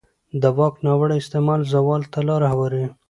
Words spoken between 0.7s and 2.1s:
ناوړه استعمال زوال